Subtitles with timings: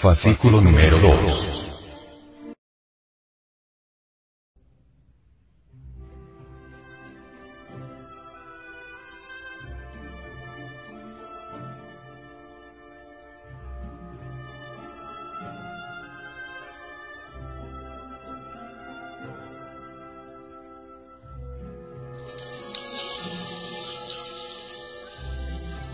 [0.00, 1.56] Fascículo número 2.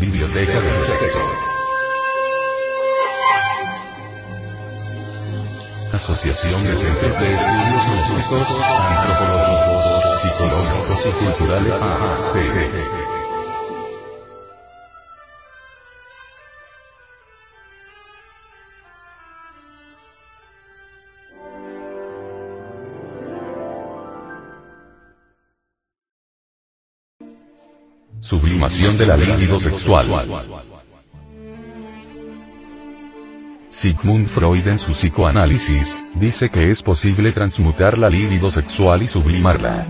[0.00, 1.47] Biblioteca del sexo.
[6.18, 9.86] Asociación de Centros de Estudios Lógicos, Antropológicos,
[10.20, 12.34] Psicológicos y Culturales AAC.
[28.18, 30.77] Sublimación de la libido sexual.
[33.80, 39.86] Sigmund Freud en su psicoanálisis, dice que es posible transmutar la libido sexual y sublimarla.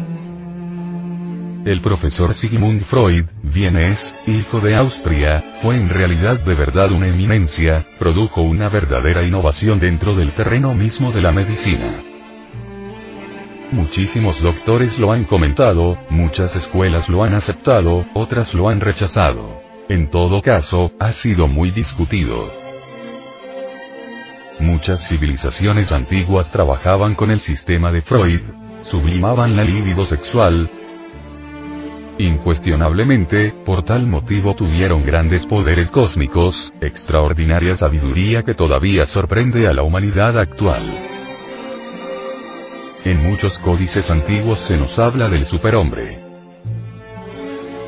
[1.64, 7.86] El profesor Sigmund Freud, vienes, hijo de Austria, fue en realidad de verdad una eminencia,
[7.98, 12.02] produjo una verdadera innovación dentro del terreno mismo de la medicina.
[13.72, 19.62] Muchísimos doctores lo han comentado, muchas escuelas lo han aceptado, otras lo han rechazado.
[19.88, 22.67] En todo caso, ha sido muy discutido.
[24.60, 28.40] Muchas civilizaciones antiguas trabajaban con el sistema de Freud,
[28.82, 30.68] sublimaban la libido sexual.
[32.18, 39.84] Incuestionablemente, por tal motivo tuvieron grandes poderes cósmicos, extraordinaria sabiduría que todavía sorprende a la
[39.84, 40.82] humanidad actual.
[43.04, 46.27] En muchos códices antiguos se nos habla del superhombre.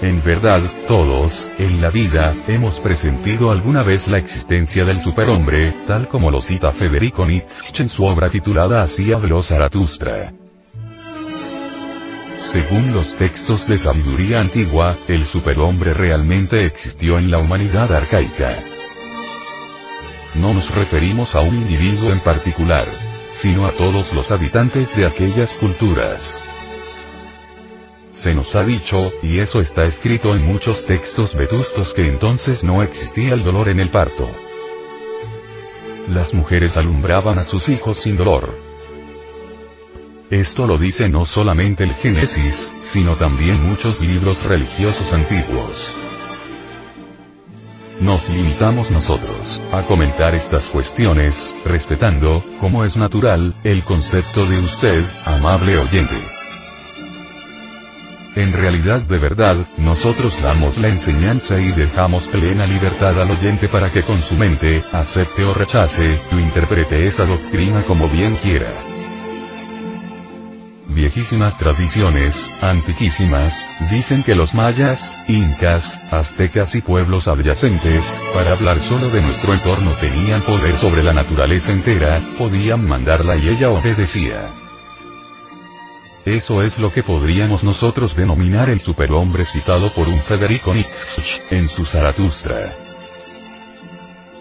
[0.03, 6.09] En verdad, todos, en la vida, hemos presentido alguna vez la existencia del superhombre, tal
[6.09, 10.33] como lo cita Federico Nietzsche en su obra titulada Así habló Zaratustra.
[12.39, 18.57] Según los textos de sabiduría antigua, el superhombre realmente existió en la humanidad arcaica.
[20.35, 22.87] No nos referimos a un individuo en particular,
[23.29, 26.33] sino a todos los habitantes de aquellas culturas.
[28.23, 32.83] Se nos ha dicho, y eso está escrito en muchos textos vetustos que entonces no
[32.83, 34.29] existía el dolor en el parto.
[36.07, 38.59] Las mujeres alumbraban a sus hijos sin dolor.
[40.29, 45.83] Esto lo dice no solamente el Génesis, sino también muchos libros religiosos antiguos.
[48.03, 55.05] Nos limitamos nosotros a comentar estas cuestiones, respetando, como es natural, el concepto de usted,
[55.25, 56.40] amable oyente.
[58.41, 63.93] En realidad de verdad, nosotros damos la enseñanza y dejamos plena libertad al oyente para
[63.93, 68.73] que con su mente, acepte o rechace, o interprete esa doctrina como bien quiera.
[70.89, 79.11] Viejísimas tradiciones, antiquísimas, dicen que los mayas, incas, aztecas y pueblos adyacentes, para hablar solo
[79.11, 84.70] de nuestro entorno tenían poder sobre la naturaleza entera, podían mandarla y ella obedecía.
[86.25, 91.69] Eso es lo que podríamos nosotros denominar el superhombre citado por un Federico Nietzsche, en
[91.69, 92.90] su Zaratustra.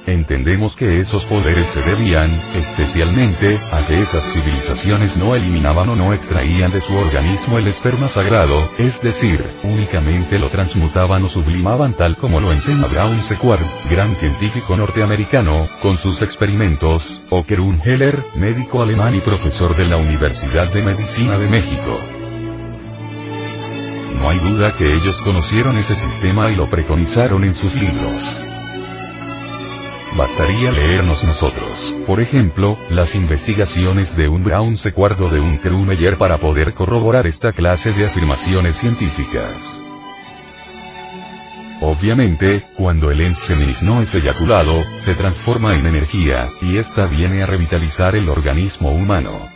[0.10, 6.14] Entendemos que esos poderes se debían, especialmente, a que esas civilizaciones no eliminaban o no
[6.14, 12.18] extraían de su organismo el esperma sagrado, es decir, únicamente lo transmutaban o sublimaban tal
[12.18, 18.82] como lo enseña Brown Sequard, gran científico norteamericano, con sus experimentos, o Kerun Heller, médico
[18.82, 22.00] alemán y profesor de la Universidad de Medicina de México.
[24.20, 28.49] No hay duda que ellos conocieron ese sistema y lo preconizaron en sus libros.
[30.18, 36.40] Bastaría leernos nosotros, por ejemplo, las investigaciones de un Brown Secuardo de un Krumeyer para
[36.40, 39.80] poder corroborar esta clase de afirmaciones científicas.
[41.82, 47.46] Obviamente, cuando el ensemis no es eyaculado, se transforma en energía, y esta viene a
[47.46, 49.48] revitalizar el organismo humano.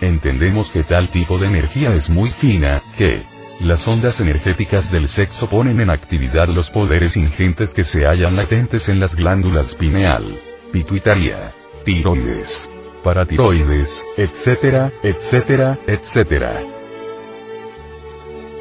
[0.00, 3.22] Entendemos que tal tipo de energía es muy fina, que,
[3.60, 8.88] las ondas energéticas del sexo ponen en actividad los poderes ingentes que se hallan latentes
[8.88, 10.40] en las glándulas pineal,
[10.72, 12.54] pituitaria, tiroides,
[13.02, 16.62] paratiroides, etcétera, etcétera, etcétera.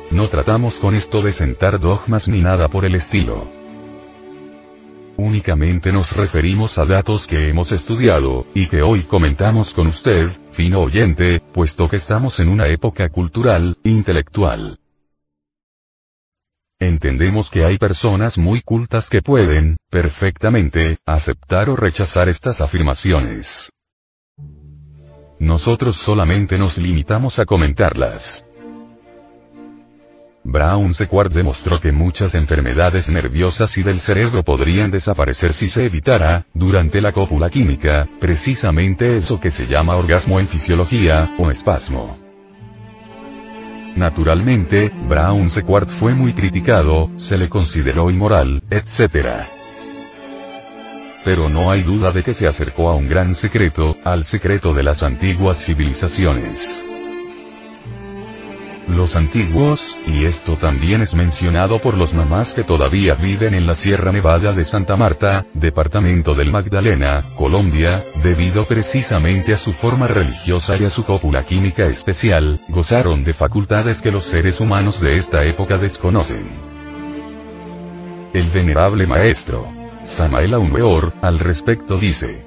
[0.09, 3.47] No tratamos con esto de sentar dogmas ni nada por el estilo.
[5.17, 10.79] Únicamente nos referimos a datos que hemos estudiado, y que hoy comentamos con usted, fino
[10.79, 14.79] oyente, puesto que estamos en una época cultural, intelectual,
[16.79, 23.71] Entendemos que hay personas muy cultas que pueden, perfectamente, aceptar o rechazar estas afirmaciones.
[25.39, 28.45] Nosotros solamente nos limitamos a comentarlas.
[30.43, 36.45] Brown Sequard demostró que muchas enfermedades nerviosas y del cerebro podrían desaparecer si se evitara,
[36.53, 42.26] durante la cópula química, precisamente eso que se llama orgasmo en fisiología, o espasmo.
[43.97, 49.47] Naturalmente, Brown Sequard fue muy criticado, se le consideró inmoral, etc
[51.27, 54.81] pero no hay duda de que se acercó a un gran secreto, al secreto de
[54.81, 56.86] las antiguas civilizaciones.
[58.87, 63.75] Los antiguos, y esto también es mencionado por los mamás que todavía viven en la
[63.75, 70.77] Sierra Nevada de Santa Marta, departamento del Magdalena, Colombia, debido precisamente a su forma religiosa
[70.79, 75.43] y a su cópula química especial, gozaron de facultades que los seres humanos de esta
[75.43, 76.47] época desconocen.
[78.33, 79.67] El venerable maestro,
[80.03, 82.46] Samael Weor, al respecto dice.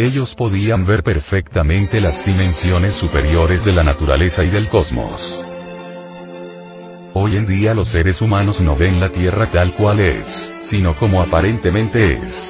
[0.00, 5.30] Ellos podían ver perfectamente las dimensiones superiores de la naturaleza y del cosmos.
[7.12, 11.20] Hoy en día los seres humanos no ven la Tierra tal cual es, sino como
[11.20, 12.40] aparentemente es.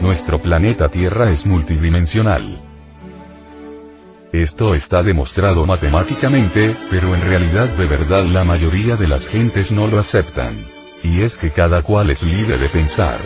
[0.00, 2.62] Nuestro planeta Tierra es multidimensional.
[4.32, 9.86] Esto está demostrado matemáticamente, pero en realidad de verdad la mayoría de las gentes no
[9.88, 10.56] lo aceptan.
[11.02, 13.20] Y es que cada cual es libre de pensar.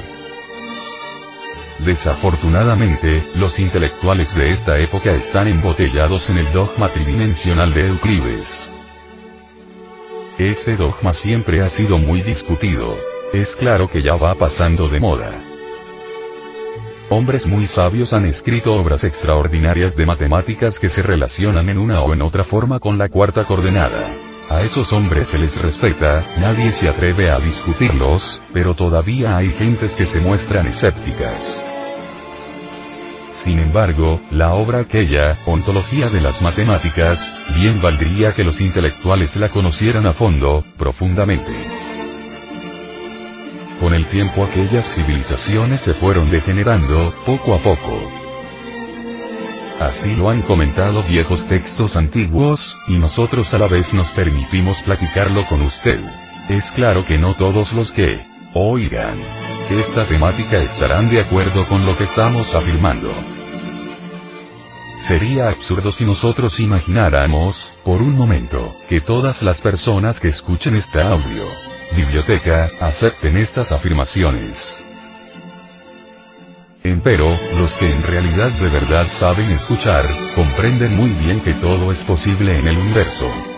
[1.84, 8.70] Desafortunadamente, los intelectuales de esta época están embotellados en el dogma tridimensional de Euclides.
[10.38, 12.98] Ese dogma siempre ha sido muy discutido.
[13.32, 15.42] Es claro que ya va pasando de moda.
[17.08, 22.12] Hombres muy sabios han escrito obras extraordinarias de matemáticas que se relacionan en una o
[22.12, 24.10] en otra forma con la cuarta coordenada.
[24.50, 29.94] A esos hombres se les respeta, nadie se atreve a discutirlos, pero todavía hay gentes
[29.94, 31.69] que se muestran escépticas.
[33.44, 39.48] Sin embargo, la obra aquella, Ontología de las Matemáticas, bien valdría que los intelectuales la
[39.48, 41.52] conocieran a fondo, profundamente.
[43.81, 48.02] Con el tiempo aquellas civilizaciones se fueron degenerando, poco a poco.
[49.80, 55.47] Así lo han comentado viejos textos antiguos, y nosotros a la vez nos permitimos platicarlo
[55.47, 55.99] con usted.
[56.50, 58.20] Es claro que no todos los que
[58.52, 59.39] oigan
[59.70, 63.12] esta temática estarán de acuerdo con lo que estamos afirmando.
[64.98, 71.08] Sería absurdo si nosotros imagináramos, por un momento, que todas las personas que escuchen esta
[71.08, 71.44] audio,
[71.96, 74.82] biblioteca, acepten estas afirmaciones.
[76.82, 82.00] Empero, los que en realidad de verdad saben escuchar, comprenden muy bien que todo es
[82.00, 83.50] posible en el universo.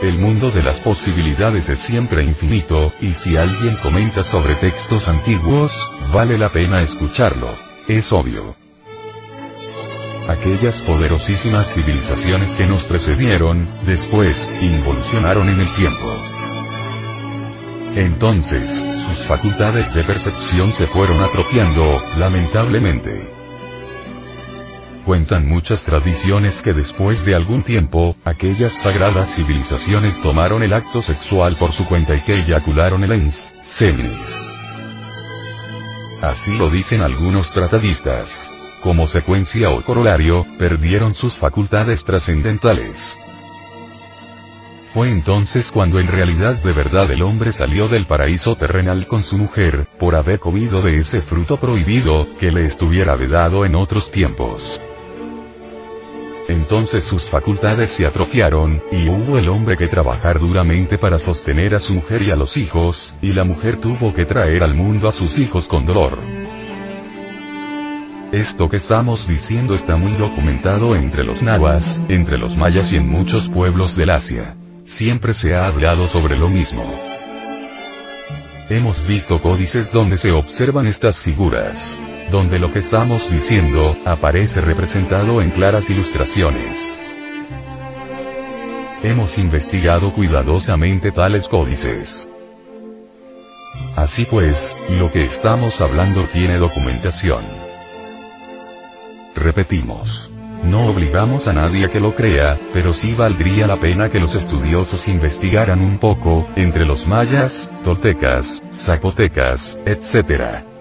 [0.00, 5.76] El mundo de las posibilidades es siempre infinito, y si alguien comenta sobre textos antiguos,
[6.12, 7.48] vale la pena escucharlo.
[7.88, 8.54] Es obvio.
[10.28, 16.14] Aquellas poderosísimas civilizaciones que nos precedieron, después, involucionaron en el tiempo.
[17.96, 23.37] Entonces, sus facultades de percepción se fueron atrofiando, lamentablemente.
[25.08, 31.56] Cuentan muchas tradiciones que después de algún tiempo, aquellas sagradas civilizaciones tomaron el acto sexual
[31.56, 34.34] por su cuenta y que eyacularon el ens, semis.
[36.20, 38.36] Así lo dicen algunos tratadistas.
[38.82, 43.02] Como secuencia o corolario, perdieron sus facultades trascendentales.
[44.92, 49.38] Fue entonces cuando en realidad de verdad el hombre salió del paraíso terrenal con su
[49.38, 54.68] mujer, por haber comido de ese fruto prohibido, que le estuviera vedado en otros tiempos.
[56.48, 61.78] Entonces sus facultades se atrofiaron, y hubo el hombre que trabajar duramente para sostener a
[61.78, 65.12] su mujer y a los hijos, y la mujer tuvo que traer al mundo a
[65.12, 66.18] sus hijos con dolor.
[68.32, 73.08] Esto que estamos diciendo está muy documentado entre los nahuas, entre los mayas y en
[73.08, 74.56] muchos pueblos del Asia.
[74.84, 76.82] Siempre se ha hablado sobre lo mismo.
[78.70, 81.78] Hemos visto códices donde se observan estas figuras.
[82.30, 86.86] Donde lo que estamos diciendo, aparece representado en claras ilustraciones.
[89.02, 92.28] Hemos investigado cuidadosamente tales códices.
[93.96, 97.44] Así pues, lo que estamos hablando tiene documentación.
[99.34, 100.30] Repetimos.
[100.64, 105.08] No obligamos a nadie que lo crea, pero sí valdría la pena que los estudiosos
[105.08, 110.77] investigaran un poco, entre los mayas, toltecas, zapotecas, etc.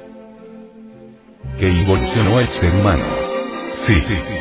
[1.60, 3.04] Que evolucionó el ser humano.
[3.74, 3.96] Sí,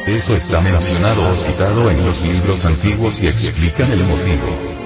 [0.07, 4.86] eso está mencionado o citado en los libros antiguos y explican el motivo.